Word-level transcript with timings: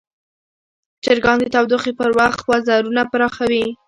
چرګان 1.03 1.37
د 1.39 1.45
تودوخې 1.53 1.91
پر 1.99 2.11
وخت 2.19 2.39
وزرونه 2.49 3.01
پراخوي. 3.11 3.65